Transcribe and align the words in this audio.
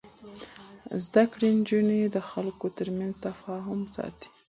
زده 1.05 1.23
کړې 1.31 1.49
نجونې 1.59 1.99
د 2.05 2.17
خلکو 2.29 2.65
ترمنځ 2.77 3.13
تفاهم 3.25 3.79
ساتي. 3.95 4.27